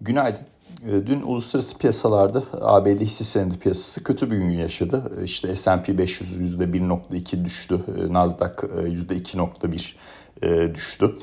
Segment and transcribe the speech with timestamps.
[0.00, 0.42] Günaydın.
[0.86, 5.12] Ee, dün uluslararası piyasalarda ABD hisse senedi piyasası kötü bir gün yaşadı.
[5.20, 7.80] Ee, işte S&P 500 %1.2 düştü.
[7.98, 9.94] Ee, Nasdaq %2.1
[10.42, 11.16] e, düştü.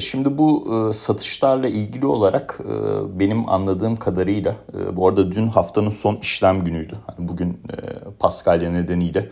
[0.00, 4.56] Şimdi bu e, satışlarla ilgili olarak e, benim anladığım kadarıyla
[4.92, 6.94] bu arada dün haftanın son işlem günüydü.
[7.06, 7.60] Hani bugün
[8.18, 9.30] Paskalya nedeniyle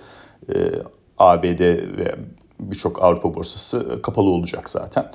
[1.19, 1.61] ABD
[1.99, 2.17] ve
[2.61, 5.11] birçok Avrupa borsası kapalı olacak zaten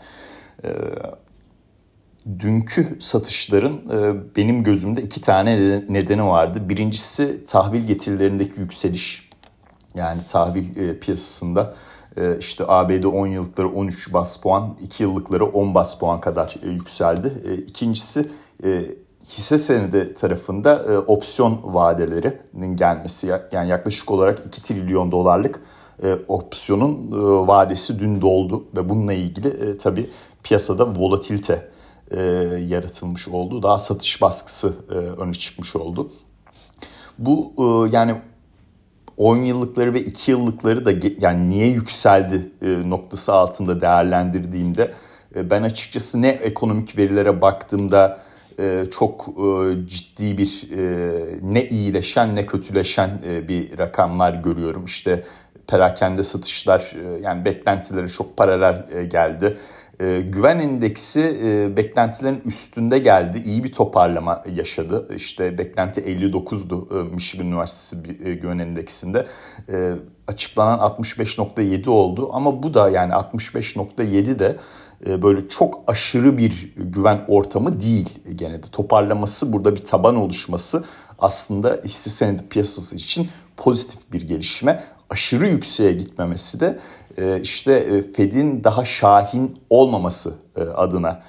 [2.39, 6.69] dünkü satışların e, benim gözümde iki tane nedeni vardı.
[6.69, 9.29] Birincisi tahvil getirilerindeki yükseliş.
[9.95, 11.73] Yani tahvil e, piyasasında
[12.17, 17.33] e, işte ABD 10 yıllıkları 13 bas puan, 2 yıllıkları 10 bas puan kadar yükseldi.
[17.67, 18.29] İkincisi
[19.29, 23.33] hisse senedi tarafında opsiyon vadelerinin gelmesi.
[23.51, 25.61] Yani yaklaşık olarak 2 trilyon dolarlık
[26.27, 27.11] opsiyonun
[27.47, 30.09] vadesi dün doldu ve bununla ilgili tabii
[30.43, 31.71] piyasada volatilite
[32.11, 32.21] e,
[32.67, 33.63] yaratılmış oldu.
[33.63, 36.11] Daha satış baskısı e, öne çıkmış oldu.
[37.17, 38.15] Bu e, yani
[39.17, 44.93] 10 yıllıkları ve 2 yıllıkları da yani niye yükseldi e, noktası altında değerlendirdiğimde
[45.35, 48.21] e, ben açıkçası ne ekonomik verilere baktığımda
[48.59, 53.09] e, çok e, ciddi bir e, ne iyileşen ne kötüleşen
[53.47, 54.85] bir rakamlar görüyorum.
[54.85, 55.23] İşte
[55.67, 59.57] perakende satışlar yani beklentilere çok paralel geldi.
[60.01, 63.43] E, güven endeksi e, beklentilerin üstünde geldi.
[63.45, 65.15] İyi bir toparlama yaşadı.
[65.15, 69.27] İşte beklenti 59'du e, Michigan Üniversitesi e, güven endeksinde.
[69.69, 69.93] E,
[70.27, 74.57] açıklanan 65.7 oldu ama bu da yani 65.7 de
[75.07, 78.67] e, böyle çok aşırı bir güven ortamı değil gene de.
[78.71, 80.83] Toparlaması burada bir taban oluşması
[81.19, 84.83] aslında hisse senedi piyasası için pozitif bir gelişme.
[85.11, 86.79] Aşırı yükseğe gitmemesi de
[87.17, 91.21] e, işte e, Fed'in daha şahin olmaması e, adına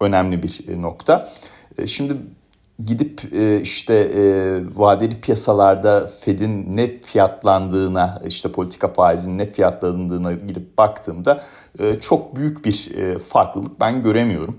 [0.00, 1.28] önemli bir nokta.
[1.86, 2.16] Şimdi
[2.84, 3.22] gidip
[3.62, 4.10] işte
[4.74, 11.42] vadeli piyasalarda Fed'in ne fiyatlandığına işte politika faizinin ne fiyatlandığına gidip baktığımda
[12.00, 14.58] çok büyük bir farklılık ben göremiyorum.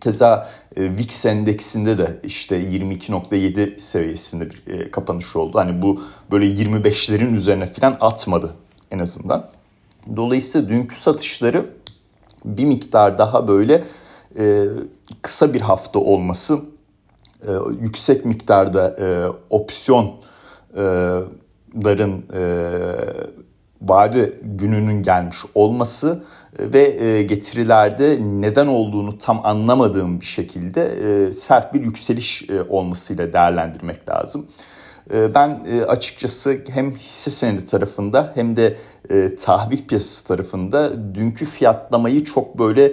[0.00, 5.58] Keza VIX endeksinde de işte 22.7 seviyesinde bir kapanış oldu.
[5.58, 8.54] Hani bu böyle 25'lerin üzerine falan atmadı
[8.90, 9.48] en azından.
[10.16, 11.66] Dolayısıyla dünkü satışları
[12.44, 13.84] bir miktar daha böyle
[14.38, 14.64] e,
[15.22, 16.60] kısa bir hafta olması,
[17.42, 17.50] e,
[17.80, 22.42] yüksek miktarda e, opsiyonların e,
[23.82, 26.24] vade gününün gelmiş olması
[26.60, 33.32] ve e, getirilerde neden olduğunu tam anlamadığım bir şekilde e, sert bir yükseliş e, olmasıyla
[33.32, 34.46] değerlendirmek lazım.
[35.34, 38.76] Ben açıkçası hem hisse senedi tarafında hem de
[39.36, 42.92] tahvil piyasası tarafında dünkü fiyatlamayı çok böyle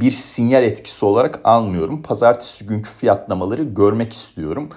[0.00, 2.02] bir sinyal etkisi olarak almıyorum.
[2.02, 4.68] Pazartesi günkü fiyatlamaları görmek istiyorum.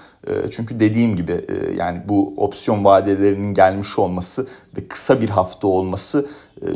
[0.52, 1.46] Çünkü dediğim gibi
[1.78, 4.48] yani bu opsiyon vadelerinin gelmiş olması
[4.78, 6.30] ve kısa bir hafta olması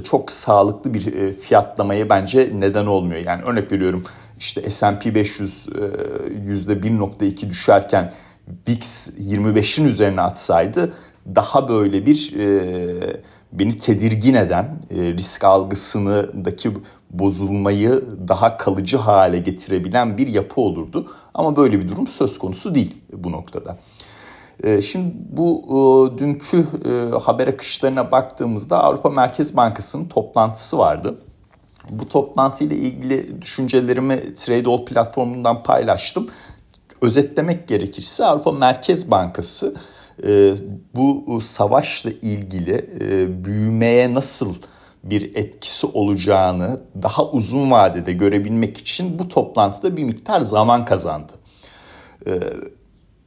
[0.03, 3.25] çok sağlıklı bir fiyatlamaya bence neden olmuyor.
[3.25, 4.03] Yani örnek veriyorum
[4.39, 8.13] işte S&P 500 %1.2 düşerken
[8.67, 10.93] VIX 25'in üzerine atsaydı
[11.35, 13.21] daha böyle bir e,
[13.59, 16.71] beni tedirgin eden e, risk algısındaki
[17.09, 21.07] bozulmayı daha kalıcı hale getirebilen bir yapı olurdu.
[21.33, 23.77] Ama böyle bir durum söz konusu değil bu noktada.
[24.63, 26.65] E, şimdi bu e, dünkü
[27.23, 31.15] haber akışlarına baktığımızda Avrupa Merkez Bankası'nın toplantısı vardı.
[31.89, 36.27] Bu toplantıyla ilgili düşüncelerimi Tradeall platformundan paylaştım
[37.01, 39.75] özetlemek gerekirse Avrupa Merkez Bankası
[40.95, 44.55] bu savaşla ilgili e, büyümeye nasıl
[45.03, 51.31] bir etkisi olacağını daha uzun vadede görebilmek için bu toplantıda bir miktar zaman kazandı.
[52.27, 52.39] E,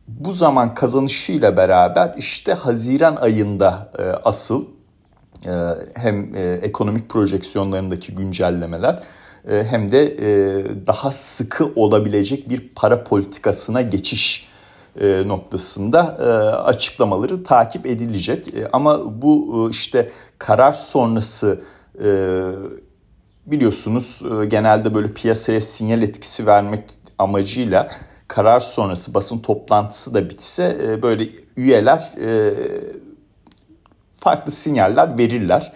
[0.08, 3.92] bu zaman kazanışıyla beraber işte Haziran ayında
[4.24, 4.64] asıl
[5.94, 9.02] hem ekonomik projeksiyonlarındaki güncellemeler
[9.50, 10.26] e, hem de e,
[10.86, 14.57] daha sıkı olabilecek bir para politikasına geçiş e,
[15.26, 16.16] noktasında
[16.64, 18.54] açıklamaları takip edilecek.
[18.72, 21.62] Ama bu işte karar sonrası
[23.46, 26.84] biliyorsunuz genelde böyle piyasaya sinyal etkisi vermek
[27.18, 27.88] amacıyla
[28.28, 32.12] karar sonrası basın toplantısı da bitse böyle üyeler
[34.16, 35.72] farklı sinyaller verirler.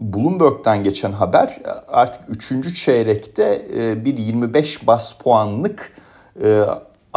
[0.00, 1.58] Bloomberg'den geçen haber
[1.88, 2.22] artık
[2.52, 2.84] 3.
[2.84, 6.05] çeyrekte e, bir 25 bas puanlık e,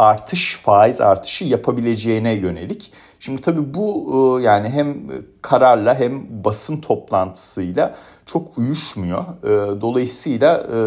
[0.00, 2.92] artış faiz artışı yapabileceğine yönelik.
[3.20, 4.96] Şimdi tabii bu e, yani hem
[5.42, 7.94] kararla hem basın toplantısıyla
[8.26, 9.24] çok uyuşmuyor.
[9.42, 10.78] E, dolayısıyla e,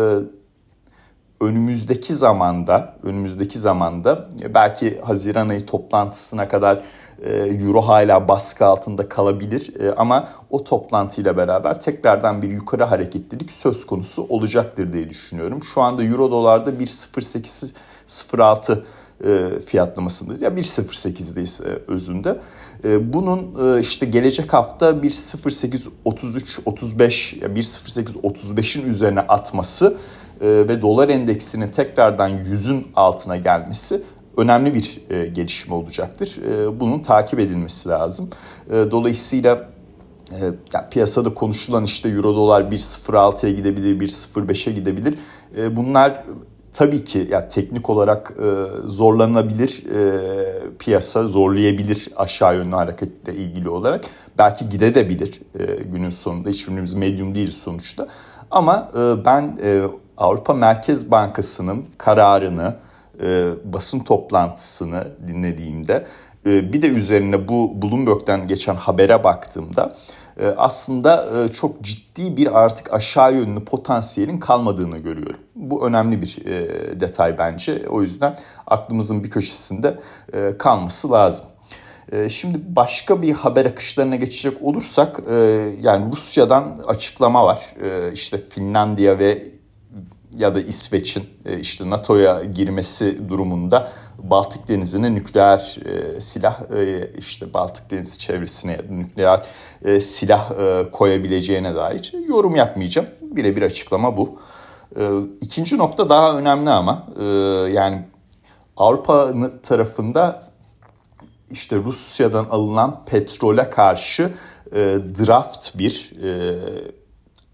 [1.43, 6.83] önümüzdeki zamanda önümüzdeki zamanda belki Haziran ayı toplantısına kadar
[7.23, 14.23] Euro hala baskı altında kalabilir ama o toplantıyla beraber tekrardan bir yukarı hareketlilik söz konusu
[14.23, 15.63] olacaktır diye düşünüyorum.
[15.73, 18.83] Şu anda Euro dolarda 1.0806
[19.25, 20.41] e, fiyatlamasındayız.
[20.41, 22.39] Ya 1.08'deyiz e, özünde.
[22.83, 29.97] E, bunun işte gelecek hafta 1.08 33 35 ya 1.08 35'in üzerine atması
[30.41, 34.01] ve dolar endeksinin tekrardan 100'ün altına gelmesi
[34.37, 35.01] önemli bir
[35.33, 36.39] gelişme olacaktır.
[36.79, 38.29] Bunun takip edilmesi lazım.
[38.69, 39.69] Dolayısıyla
[40.41, 45.15] yani piyasada konuşulan işte euro dolar 1.06'ya gidebilir, 1.05'e gidebilir.
[45.71, 46.23] Bunlar
[46.73, 48.47] tabii ki yani teknik olarak e,
[48.89, 54.05] zorlanabilir e, piyasa zorlayabilir aşağı yönlü hareketle ilgili olarak
[54.37, 58.07] belki gidebilir e, günün sonunda hiçbirimiz medyum değil sonuçta
[58.51, 59.81] ama e, ben e,
[60.17, 62.75] Avrupa Merkez Bankası'nın kararını
[63.23, 66.05] e, basın toplantısını dinlediğimde
[66.45, 69.95] e, bir de üzerine bu Bloomberg'den geçen habere baktığımda
[70.39, 75.39] e, aslında e, çok ciddi bir artık aşağı yönlü potansiyelin kalmadığını görüyorum.
[75.55, 77.85] Bu önemli bir e, detay bence.
[77.89, 78.37] O yüzden
[78.67, 79.99] aklımızın bir köşesinde
[80.59, 81.45] kalması lazım.
[82.29, 85.19] Şimdi başka bir haber akışlarına geçecek olursak
[85.81, 87.75] yani Rusya'dan açıklama var.
[88.13, 89.52] İşte Finlandiya ve
[90.37, 97.53] ya da İsveç'in e, işte NATO'ya girmesi durumunda Baltık Denizi'ne nükleer e, silah e, işte
[97.53, 99.45] Baltık Denizi çevresine nükleer
[100.01, 100.51] silah
[100.91, 103.07] koyabileceğine dair yorum yapmayacağım.
[103.21, 104.39] Birebir açıklama bu.
[105.41, 107.07] İkinci nokta daha önemli ama
[107.71, 108.05] yani
[108.77, 109.33] Avrupa
[109.63, 110.43] tarafında
[111.51, 114.31] işte Rusya'dan alınan petrole karşı
[115.19, 116.13] draft bir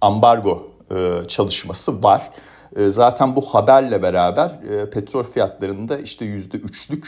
[0.02, 0.68] ambargo
[1.28, 2.32] çalışması var.
[2.76, 7.08] E, zaten bu haberle beraber e, petrol fiyatlarında işte yüzde üçlük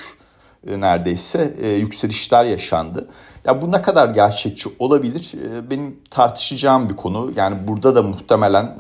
[0.68, 3.08] e, neredeyse yükselişler yaşandı.
[3.46, 5.32] Ya bu ne kadar gerçekçi olabilir?
[5.70, 7.32] Benim tartışacağım bir konu.
[7.36, 8.78] Yani burada da muhtemelen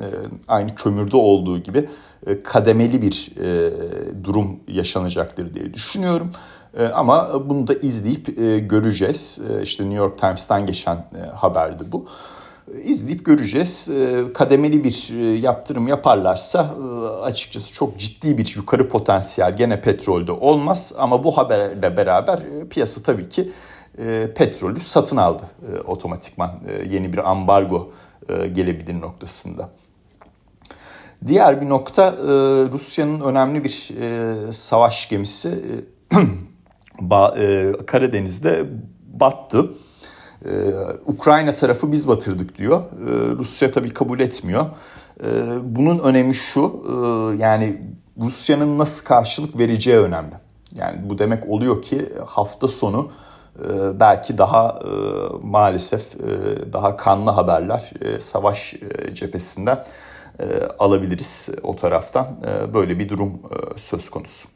[0.48, 1.90] aynı kömürde olduğu gibi
[2.44, 3.32] kademeli bir
[4.24, 6.32] durum yaşanacaktır diye düşünüyorum.
[6.94, 8.26] Ama bunu da izleyip
[8.70, 9.42] göreceğiz.
[9.64, 11.06] İşte New York Times'tan geçen
[11.36, 12.06] haberdi bu
[12.84, 13.90] izleyip göreceğiz.
[13.90, 20.32] Ee, kademeli bir e, yaptırım yaparlarsa e, açıkçası çok ciddi bir yukarı potansiyel gene petrolde
[20.32, 20.94] olmaz.
[20.98, 23.52] Ama bu haberle beraber e, piyasa tabii ki
[24.36, 25.44] petrolü satın aldı
[25.86, 26.60] otomatikman
[26.90, 27.92] yeni bir ambargo
[28.28, 29.70] gelebilir noktasında.
[31.28, 32.18] Diğer bir nokta
[32.72, 33.90] Rusya'nın önemli bir
[34.52, 35.50] savaş gemisi
[37.88, 38.66] Karadeniz'de
[39.14, 39.70] battı.
[40.46, 40.50] Ee,
[41.06, 42.82] Ukrayna tarafı biz batırdık diyor.
[42.82, 42.86] Ee,
[43.38, 44.66] Rusya tabii kabul etmiyor.
[45.24, 45.26] Ee,
[45.64, 46.94] bunun önemi şu e,
[47.44, 47.82] yani
[48.20, 50.34] Rusya'nın nasıl karşılık vereceği önemli.
[50.76, 53.12] Yani bu demek oluyor ki hafta sonu
[53.60, 54.90] e, belki daha e,
[55.44, 59.86] maalesef e, daha kanlı haberler e, savaş e, cephesinden
[60.40, 60.44] e,
[60.80, 62.28] alabiliriz o taraftan.
[62.46, 64.48] E, böyle bir durum e, söz konusu.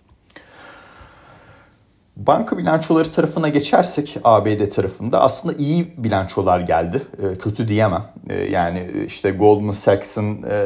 [2.15, 7.01] Banka bilançoları tarafına geçersek ABD tarafında aslında iyi bilançolar geldi.
[7.23, 8.05] E, kötü diyemem.
[8.29, 10.65] E, yani işte Goldman Sachs'ın e,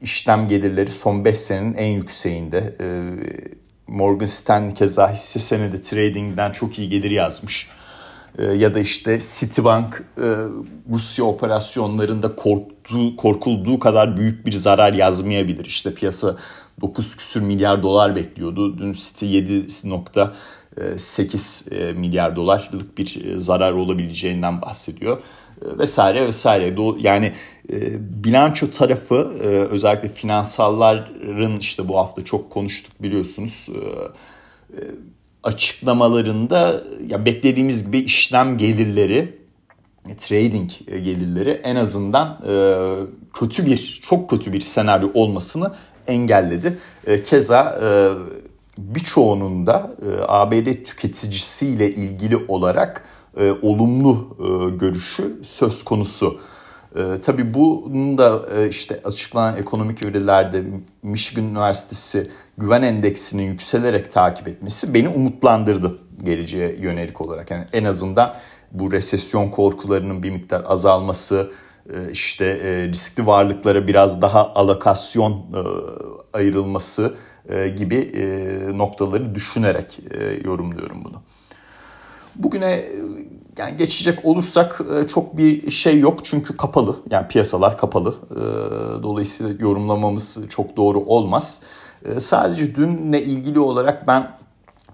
[0.00, 2.76] işlem gelirleri son 5 senenin en yükseğinde.
[2.80, 2.86] E,
[3.88, 7.68] Morgan Stanley keza hisse senedi trading'den çok iyi gelir yazmış.
[8.38, 10.26] E, ya da işte Citibank e,
[10.90, 15.64] Rusya operasyonlarında korktuğu, korkulduğu kadar büyük bir zarar yazmayabilir.
[15.64, 16.36] İşte piyasa
[16.80, 18.78] 9 küsür milyar dolar bekliyordu.
[18.78, 19.66] Dün Citi 7
[20.96, 25.18] 8 e, milyar dolarlık bir e, zarar olabileceğinden bahsediyor
[25.62, 26.74] e, vesaire vesaire.
[27.00, 27.32] Yani
[28.00, 29.16] bilanço tarafı
[29.70, 33.70] özellikle finansalların işte bu hafta çok konuştuk biliyorsunuz
[35.42, 39.38] açıklamalarında ya beklediğimiz gibi işlem gelirleri
[40.18, 42.38] trading gelirleri en azından
[43.32, 45.72] kötü bir çok kötü bir senaryo olmasını
[46.06, 46.78] engelledi.
[47.26, 47.80] Keza
[48.78, 53.04] birçoğunun da e, ABD tüketicisiyle ilgili olarak
[53.36, 56.40] e, olumlu e, görüşü söz konusu.
[56.96, 60.62] E, tabii bunun da e, işte açıklanan ekonomik verilerde
[61.02, 62.22] Michigan Üniversitesi
[62.58, 67.50] güven endeksinin yükselerek takip etmesi beni umutlandırdı geleceğe yönelik olarak.
[67.50, 68.34] Yani en azından
[68.72, 71.50] bu resesyon korkularının bir miktar azalması,
[71.94, 75.60] e, işte e, riskli varlıklara biraz daha alokasyon e,
[76.32, 77.14] ayrılması
[77.76, 81.22] gibi e, noktaları düşünerek e, yorumluyorum bunu.
[82.34, 82.84] Bugüne
[83.58, 86.96] yani geçecek olursak çok bir şey yok çünkü kapalı.
[87.10, 88.14] Yani piyasalar kapalı.
[89.02, 91.62] Dolayısıyla yorumlamamız çok doğru olmaz.
[92.18, 94.30] Sadece dünle ilgili olarak ben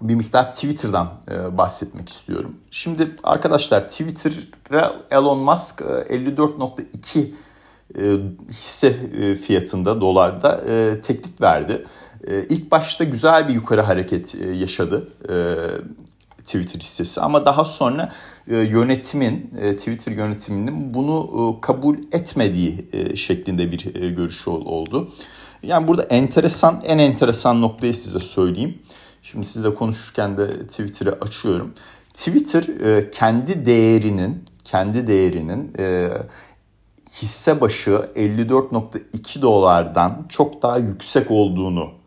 [0.01, 1.09] bir miktar Twitter'dan
[1.51, 2.55] bahsetmek istiyorum.
[2.71, 7.31] Şimdi arkadaşlar Twitter'a Elon Musk 54.2
[8.49, 8.93] hisse
[9.35, 10.61] fiyatında dolarda
[11.01, 11.85] teklif verdi.
[12.49, 15.07] İlk başta güzel bir yukarı hareket yaşadı
[16.45, 18.11] Twitter hissesi ama daha sonra
[18.47, 25.11] e, yönetimin e, Twitter yönetiminin bunu e, kabul etmediği şeklinde bir görüş oldu.
[25.63, 28.79] Yani burada enteresan en enteresan noktayı size söyleyeyim.
[29.23, 31.73] Şimdi sizle konuşurken de Twitter'ı açıyorum.
[32.13, 32.65] Twitter
[33.11, 35.73] kendi değerinin kendi değerinin
[37.21, 42.00] hisse başı 54.2 dolardan çok daha yüksek olduğunu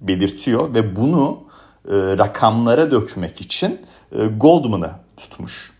[0.00, 1.44] belirtiyor ve bunu
[1.88, 3.80] e, rakamlara dökmek için
[4.12, 5.72] e, Goldman'ı tutmuş.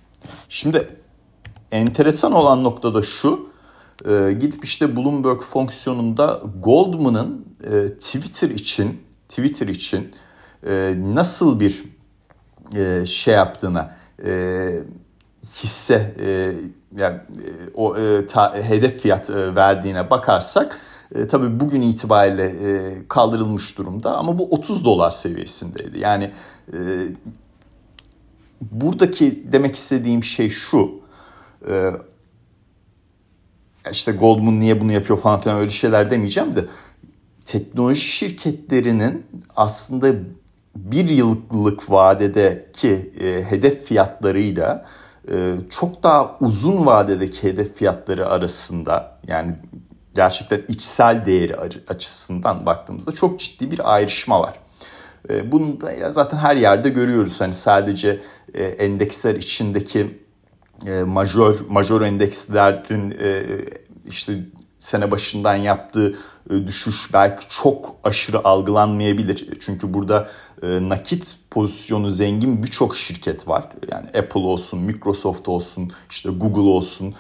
[0.49, 0.89] Şimdi
[1.73, 3.49] enteresan olan nokta da şu.
[4.09, 10.15] E, gidip işte Bloomberg fonksiyonunda Goldman'ın e, Twitter için Twitter için
[10.67, 11.85] e, nasıl bir
[12.77, 14.69] e, şey yaptığına e,
[15.55, 16.53] hisse e,
[17.01, 20.81] yani e, o e, ta, hedef fiyat e, verdiğine bakarsak
[21.15, 25.99] e, tabii bugün itibariyle e, kaldırılmış durumda ama bu 30 dolar seviyesindeydi.
[25.99, 26.31] Yani
[26.73, 26.79] e,
[28.61, 30.91] buradaki demek istediğim şey şu.
[31.71, 31.91] E,
[33.91, 36.65] işte Goldman niye bunu yapıyor falan filan öyle şeyler demeyeceğim de
[37.45, 40.13] teknoloji şirketlerinin aslında
[40.77, 44.85] bir yıllık vadedeki e, hedef fiyatlarıyla
[45.33, 49.55] e, çok daha uzun vadedeki hedef fiyatları arasında yani
[50.17, 51.57] gerçekten içsel değeri
[51.89, 54.55] açısından baktığımızda çok ciddi bir ayrışma var.
[55.31, 57.41] E, bunu da zaten her yerde görüyoruz.
[57.41, 58.21] Hani sadece
[58.55, 60.27] e, endeksler içindeki
[60.87, 63.15] e, major major endekslerin
[64.07, 64.33] işte
[64.79, 66.17] sene başından yaptığı
[66.51, 69.49] düşüş belki çok aşırı algılanmayabilir.
[69.61, 70.29] Çünkü burada
[70.63, 73.69] nakit pozisyonu zengin birçok şirket var.
[73.91, 77.15] Yani Apple olsun, Microsoft olsun, işte Google olsun.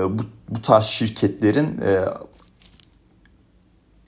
[0.00, 1.80] Bu, bu tarz şirketlerin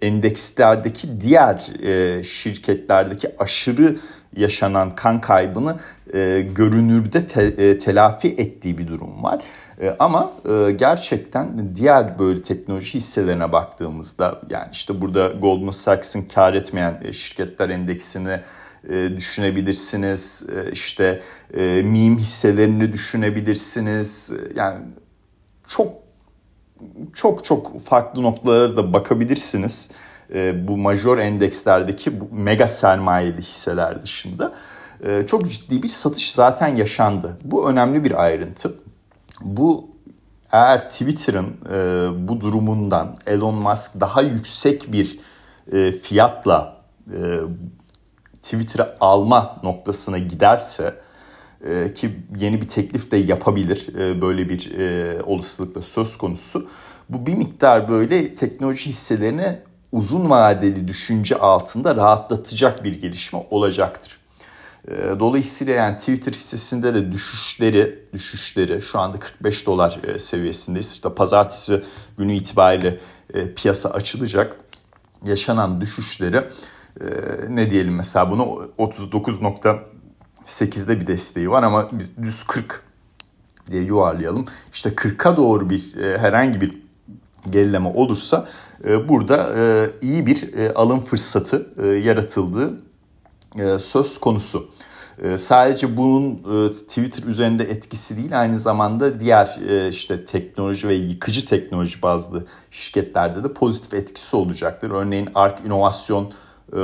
[0.03, 3.97] endekslerdeki diğer e, şirketlerdeki aşırı
[4.37, 5.77] yaşanan kan kaybını
[6.15, 9.43] e, görünürde te, e, telafi ettiği bir durum var.
[9.81, 16.55] E, ama e, gerçekten diğer böyle teknoloji hisselerine baktığımızda yani işte burada Goldman Sachs'ın kar
[16.55, 18.41] etmeyen e, şirketler endeksini
[18.89, 20.47] e, düşünebilirsiniz.
[20.57, 21.23] E, işte
[21.55, 24.33] e, meme hisselerini düşünebilirsiniz.
[24.57, 24.79] Yani
[25.69, 26.02] çok
[27.15, 29.91] çok çok farklı noktalara da bakabilirsiniz.
[30.35, 34.53] E, bu major endekslerdeki bu mega sermayeli hisseler dışında.
[35.07, 37.39] E, çok ciddi bir satış zaten yaşandı.
[37.45, 38.75] Bu önemli bir ayrıntı.
[39.41, 39.89] Bu
[40.53, 45.21] eğer Twitter'ın e, bu durumundan Elon Musk daha yüksek bir
[45.73, 47.21] e, fiyatla e,
[48.43, 50.95] Twitter'ı alma noktasına giderse
[51.67, 56.69] e, ki yeni bir teklif de yapabilir e, böyle bir e, olasılıkla söz konusu.
[57.09, 59.59] Bu bir miktar böyle teknoloji hisselerini
[59.93, 64.19] uzun vadeli düşünce altında rahatlatacak bir gelişme olacaktır.
[65.21, 70.93] Dolayısıyla yani Twitter hissesinde de düşüşleri düşüşleri şu anda 45 dolar seviyesindeyiz.
[70.93, 71.83] İşte pazartesi
[72.19, 73.01] günü itibariyle
[73.57, 74.57] piyasa açılacak.
[75.25, 76.45] Yaşanan düşüşleri
[77.49, 79.41] ne diyelim mesela bunu 39
[80.47, 82.83] 8'de bir desteği var ama biz düz 40
[83.71, 84.47] diye yuvarlayalım.
[84.73, 86.83] İşte 40'a doğru bir e, herhangi bir
[87.51, 88.49] gerileme olursa
[88.89, 92.81] e, burada e, iyi bir e, alım fırsatı e, yaratıldığı
[93.59, 94.71] e, söz konusu.
[95.23, 100.95] E, sadece bunun e, Twitter üzerinde etkisi değil aynı zamanda diğer e, işte teknoloji ve
[100.95, 104.91] yıkıcı teknoloji bazlı şirketlerde de pozitif etkisi olacaktır.
[104.91, 106.33] Örneğin Ark İnovasyon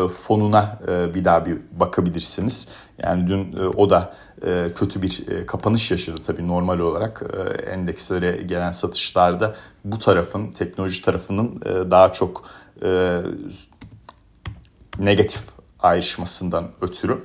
[0.09, 2.68] fonuna e, bir daha bir bakabilirsiniz.
[3.04, 4.14] Yani dün e, o da
[4.75, 7.23] kötü bir kapanış yaşadı tabii normal olarak
[7.66, 9.54] endekslere gelen satışlarda
[9.85, 12.45] bu tarafın teknoloji tarafının daha çok
[14.99, 15.42] negatif
[15.78, 17.23] ayrışmasından ötürü.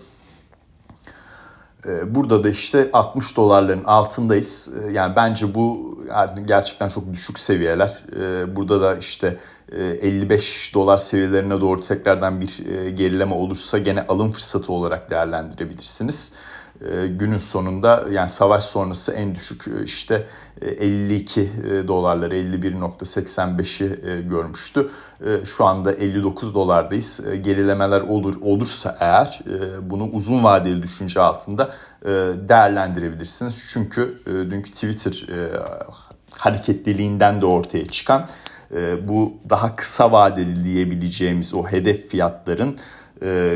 [2.07, 4.73] Burada da işte 60 dolarların altındayız.
[4.91, 5.97] Yani bence bu
[6.45, 8.03] gerçekten çok düşük seviyeler.
[8.55, 9.37] Burada da işte
[9.71, 16.35] 55 e, dolar seviyelerine doğru tekrardan bir e, gerileme olursa gene alım fırsatı olarak değerlendirebilirsiniz.
[16.91, 20.27] E, günün sonunda yani savaş sonrası en düşük e, işte
[20.61, 24.89] 52 e, dolarları 51.85'i görmüştü.
[25.45, 27.21] Şu anda 59 dolardayız.
[27.41, 29.39] Gerilemeler olur olursa eğer
[29.81, 31.73] bunu uzun vadeli düşünce altında
[32.49, 33.65] değerlendirebilirsiniz.
[33.73, 35.27] Çünkü dünkü Twitter
[36.31, 38.27] hareketliliğinden de ortaya çıkan
[39.01, 42.77] bu daha kısa vadeli diyebileceğimiz o hedef fiyatların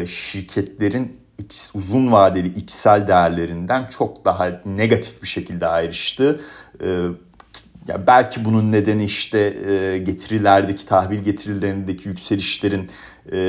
[0.06, 1.27] şirketlerin
[1.74, 6.42] uzun vadeli içsel değerlerinden çok daha negatif bir şekilde ayrıştı.
[6.84, 6.88] Ee,
[7.88, 12.90] ya belki bunun nedeni işte e, getirilerdeki tahvil getirilerindeki yükselişlerin
[13.32, 13.40] e,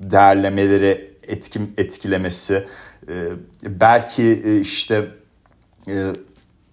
[0.00, 2.66] değerlemelere etkim etkilemesi,
[3.08, 3.28] e,
[3.64, 5.08] belki e, işte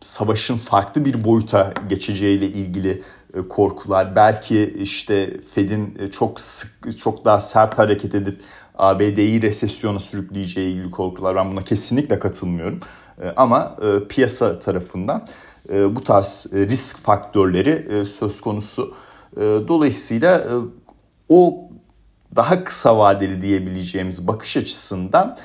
[0.01, 3.01] savaşın farklı bir boyuta geçeceğiyle ilgili
[3.49, 8.41] korkular, belki işte Fed'in e, çok sık çok daha sert hareket edip
[8.75, 11.35] ABD'yi resesyona sürükleyeceği ilgili korkular.
[11.35, 12.79] Ben buna kesinlikle katılmıyorum.
[13.21, 15.27] E, ama e, piyasa tarafından
[15.73, 18.95] e, bu tarz risk faktörleri söz konusu.
[19.67, 20.47] Dolayısıyla
[21.29, 21.69] o
[22.35, 25.37] daha kısa vadeli diyebileceğimiz bakış açısından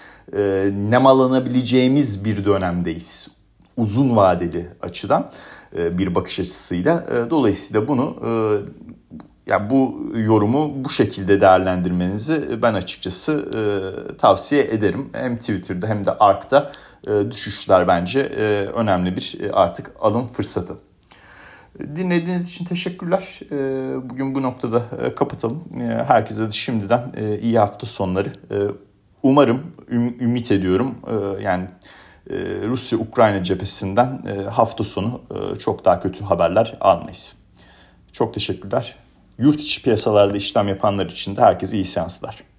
[0.72, 3.28] nemalanabileceğimiz bir dönemdeyiz.
[3.76, 5.30] Uzun vadeli açıdan
[5.74, 7.06] bir bakış açısıyla.
[7.30, 8.16] Dolayısıyla bunu
[9.46, 15.10] ya bu yorumu bu şekilde değerlendirmenizi ben açıkçası e, tavsiye ederim.
[15.12, 16.72] Hem Twitter'da hem de ARK'ta
[17.06, 20.76] e, düşüşler bence e, önemli bir e, artık alım fırsatı.
[21.96, 23.40] Dinlediğiniz için teşekkürler.
[23.50, 23.56] E,
[24.10, 25.64] bugün bu noktada e, kapatalım.
[25.80, 28.28] E, herkese de şimdiden e, iyi hafta sonları.
[28.28, 28.56] E,
[29.22, 31.68] umarım, üm, ümit ediyorum e, yani e,
[32.68, 37.36] Rusya-Ukrayna cephesinden e, hafta sonu e, çok daha kötü haberler almayız.
[38.12, 38.96] Çok teşekkürler.
[39.38, 42.53] Yurt içi piyasalarda işlem yapanlar için de herkese iyi seanslar.